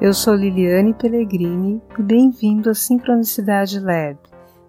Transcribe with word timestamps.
Eu 0.00 0.14
sou 0.14 0.34
Liliane 0.34 0.94
Pellegrini 0.94 1.82
e 1.98 2.02
bem-vindo 2.02 2.70
à 2.70 2.74
Sincronicidade 2.74 3.78
Lab, 3.78 4.18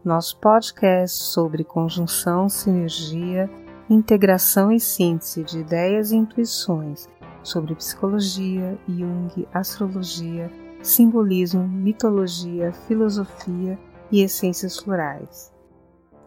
nosso 0.03 0.37
podcast 0.37 1.23
sobre 1.23 1.63
conjunção, 1.63 2.49
sinergia, 2.49 3.49
integração 3.89 4.73
e 4.73 4.77
síntese 4.77 5.41
de 5.45 5.59
ideias 5.59 6.11
e 6.11 6.17
intuições 6.17 7.07
sobre 7.41 7.73
psicologia, 7.75 8.77
Jung, 8.85 9.47
astrologia, 9.53 10.51
simbolismo, 10.81 11.65
mitologia, 11.65 12.73
filosofia 12.85 13.79
e 14.11 14.21
essências 14.21 14.79
florais. 14.79 15.49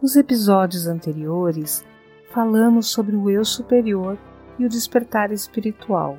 Nos 0.01 0.17
episódios 0.17 0.87
anteriores, 0.87 1.85
falamos 2.33 2.87
sobre 2.87 3.15
o 3.15 3.29
eu 3.29 3.45
superior 3.45 4.17
e 4.59 4.65
o 4.65 4.69
despertar 4.69 5.31
espiritual. 5.31 6.17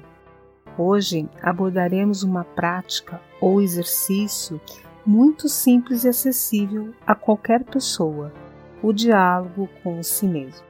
Hoje 0.78 1.30
abordaremos 1.42 2.22
uma 2.22 2.44
prática 2.44 3.22
ou 3.40 3.62
exercício 3.62 4.60
muito 5.06 5.48
simples 5.48 6.04
e 6.04 6.10
acessível 6.10 6.94
a 7.08 7.16
qualquer 7.16 7.64
pessoa: 7.64 8.34
o 8.84 8.92
diálogo 8.92 9.70
com 9.82 10.04
si 10.04 10.28
mesmo. 10.28 10.66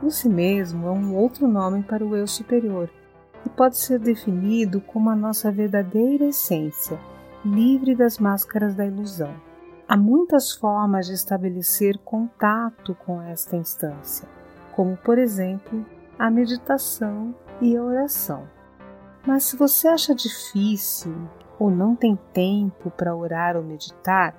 O 0.00 0.10
si 0.10 0.28
mesmo 0.28 0.86
é 0.86 0.90
um 0.90 1.16
outro 1.16 1.48
nome 1.48 1.82
para 1.82 2.04
o 2.04 2.14
eu 2.14 2.26
superior 2.26 2.88
e 3.44 3.48
pode 3.48 3.78
ser 3.78 3.98
definido 3.98 4.80
como 4.80 5.10
a 5.10 5.16
nossa 5.16 5.50
verdadeira 5.50 6.26
essência, 6.26 6.98
livre 7.44 7.96
das 7.96 8.18
máscaras 8.18 8.76
da 8.76 8.86
ilusão. 8.86 9.34
Há 9.88 9.96
muitas 9.96 10.52
formas 10.52 11.06
de 11.06 11.14
estabelecer 11.14 11.98
contato 11.98 12.94
com 13.04 13.20
esta 13.20 13.56
instância, 13.56 14.28
como, 14.74 14.96
por 14.96 15.18
exemplo, 15.18 15.84
a 16.16 16.30
meditação 16.30 17.34
e 17.60 17.76
a 17.76 17.82
oração. 17.82 18.61
Mas 19.26 19.44
se 19.44 19.56
você 19.56 19.88
acha 19.88 20.14
difícil 20.14 21.14
ou 21.58 21.70
não 21.70 21.94
tem 21.94 22.18
tempo 22.32 22.90
para 22.90 23.14
orar 23.14 23.56
ou 23.56 23.62
meditar, 23.62 24.34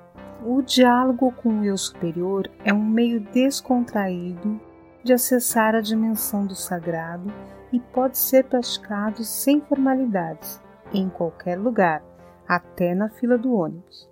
o 0.46 0.62
diálogo 0.62 1.32
com 1.32 1.62
o 1.62 1.64
eu 1.64 1.78
superior 1.78 2.52
é 2.66 2.74
um 2.74 2.84
meio 2.84 3.22
descontraído 3.22 4.60
de 5.02 5.14
acessar 5.14 5.74
a 5.74 5.82
dimensão 5.82 6.46
do 6.46 6.54
sagrado 6.56 7.32
e 7.72 7.80
pode 7.80 8.18
ser 8.18 8.44
praticado 8.44 9.24
sem 9.24 9.62
formalidades, 9.62 10.62
em 10.94 11.10
qualquer 11.10 11.58
lugar, 11.58 12.04
até 12.48 12.94
na 12.94 13.10
fila 13.10 13.38
do 13.38 13.54
ônibus. 13.54 14.10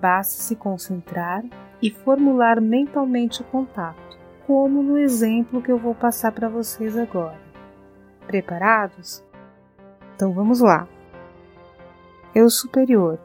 Basta 0.00 0.34
se 0.42 0.56
concentrar 0.56 1.42
e 1.80 1.90
formular 1.90 2.60
mentalmente 2.60 3.40
o 3.40 3.44
contato, 3.44 4.18
como 4.46 4.82
no 4.82 4.98
exemplo 4.98 5.62
que 5.62 5.72
eu 5.72 5.78
vou 5.78 5.94
passar 5.94 6.32
para 6.32 6.48
vocês 6.48 6.98
agora. 6.98 7.40
Preparados? 8.26 9.24
Então 10.14 10.32
vamos 10.32 10.60
lá. 10.60 10.86
Eu 12.34 12.48
superior, 12.48 13.18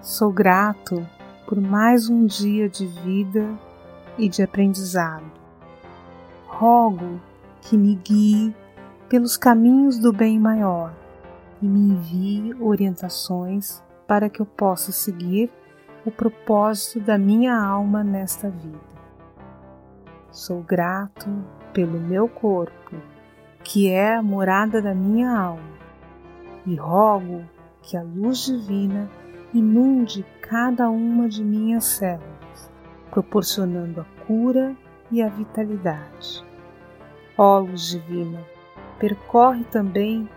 sou 0.00 0.30
grato 0.32 1.06
por 1.46 1.60
mais 1.60 2.08
um 2.08 2.24
dia 2.26 2.68
de 2.68 2.86
vida 2.86 3.46
e 4.16 4.28
de 4.28 4.42
aprendizado. 4.42 5.24
Rogo 6.46 7.20
que 7.62 7.76
me 7.76 7.94
guie 7.96 8.54
pelos 9.08 9.36
caminhos 9.36 9.98
do 9.98 10.12
bem 10.12 10.38
maior 10.38 10.94
e 11.60 11.66
me 11.66 11.80
envie 11.80 12.54
orientações 12.60 13.82
para 14.06 14.28
que 14.28 14.40
eu 14.40 14.46
possa 14.46 14.92
seguir 14.92 15.50
o 16.04 16.10
propósito 16.10 17.00
da 17.00 17.18
minha 17.18 17.56
alma 17.56 18.04
nesta 18.04 18.48
vida. 18.48 18.96
Sou 20.30 20.62
grato 20.62 21.28
pelo 21.72 21.98
meu 21.98 22.28
corpo, 22.28 22.96
que 23.64 23.90
é 23.90 24.14
a 24.14 24.22
morada 24.22 24.80
da 24.80 24.94
minha 24.94 25.36
alma 25.36 25.75
e 26.66 26.74
rogo 26.74 27.44
que 27.82 27.96
a 27.96 28.02
luz 28.02 28.46
divina 28.46 29.08
inunde 29.54 30.26
cada 30.42 30.90
uma 30.90 31.28
de 31.28 31.44
minhas 31.44 31.84
células, 31.84 32.70
proporcionando 33.10 34.00
a 34.00 34.04
cura 34.26 34.76
e 35.10 35.22
a 35.22 35.28
vitalidade. 35.28 36.44
Ó 37.38 37.60
luz 37.60 37.88
divina, 37.88 38.44
percorre 38.98 39.64
também 39.64 40.28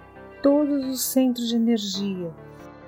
todos 0.44 0.86
os 0.86 1.04
centros 1.04 1.50
de 1.50 1.56
energia, 1.56 2.32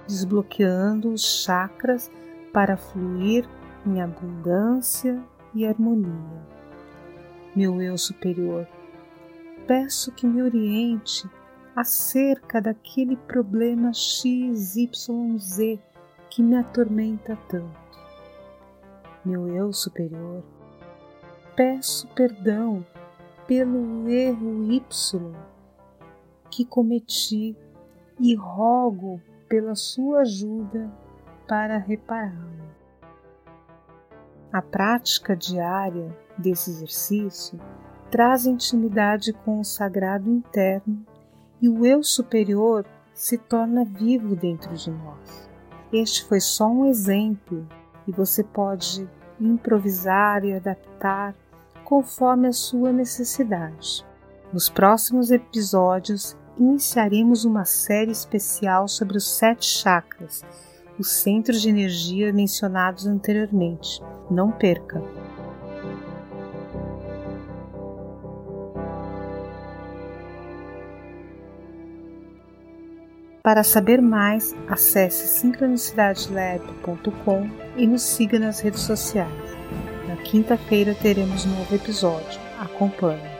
desbloqueando 0.08 1.12
os 1.12 1.44
chakras 1.44 2.12
para 2.53 2.78
fluir 2.78 3.47
em 3.85 4.02
abundância 4.02 5.19
e 5.53 5.66
harmonia. 5.66 6.46
Meu 7.56 7.81
eu 7.81 7.97
superior, 7.97 8.68
peço 9.68 10.12
que 10.12 10.25
me 10.25 10.41
oriente 10.41 11.29
acerca 11.76 12.62
daquele 12.62 13.16
problema 13.16 13.94
XYZ 13.94 15.80
que 16.30 16.42
me 16.42 16.56
atormenta 16.56 17.38
tanto. 17.48 17.82
Meu 19.24 19.48
eu 19.48 19.72
superior, 19.72 20.44
peço 21.56 22.08
perdão 22.09 22.86
pelo 23.48 24.08
erro 24.09 24.72
Y 24.72 24.82
que 26.50 26.66
cometi 26.66 27.56
e 28.20 28.36
rogo 28.36 29.22
pela 29.48 29.76
sua 29.76 30.22
ajuda 30.22 30.92
para 31.48 31.78
repará-lo. 31.78 32.62
A 34.52 34.62
prática 34.62 35.36
diária 35.36 36.16
desse 36.38 36.72
exercício 36.72 37.59
traz 38.09 38.46
intimidade 38.46 39.32
com 39.32 39.59
o 39.59 39.64
sagrado 39.64 40.30
interno 40.30 41.06
e 41.61 41.69
o 41.69 41.85
eu 41.85 42.03
superior 42.03 42.85
se 43.13 43.38
torna 43.38 43.85
vivo 43.85 44.35
dentro 44.35 44.73
de 44.73 44.89
nós. 44.89 45.49
Este 45.94 46.25
foi 46.25 46.39
só 46.39 46.67
um 46.67 46.85
exemplo 46.85 47.67
e 48.07 48.11
você 48.11 48.44
pode 48.44 49.07
improvisar 49.39 50.44
e 50.44 50.53
adaptar 50.53 51.35
conforme 51.83 52.47
a 52.47 52.53
sua 52.53 52.91
necessidade. 52.91 54.05
Nos 54.51 54.69
próximos 54.69 55.29
episódios, 55.29 56.38
iniciaremos 56.57 57.45
uma 57.45 57.66
série 57.66 58.11
especial 58.11 58.88
sobre 58.88 59.17
os 59.17 59.29
sete 59.29 59.66
chakras, 59.66 60.43
os 60.97 61.11
centros 61.11 61.61
de 61.61 61.69
energia 61.69 62.31
mencionados 62.33 63.05
anteriormente. 63.05 64.01
Não 64.29 64.51
perca! 64.51 65.21
Para 73.44 73.63
saber 73.63 74.02
mais, 74.02 74.56
acesse 74.68 75.40
sincronicidadelab.com 75.40 77.50
e 77.75 77.88
nos 77.88 78.03
siga 78.03 78.38
nas 78.38 78.59
redes 78.59 78.81
sociais. 78.81 79.31
Na 80.07 80.16
quinta-feira 80.18 80.94
teremos 80.94 81.44
um 81.46 81.50
novo 81.50 81.74
episódio. 81.74 82.40
Acompanhe. 82.59 83.31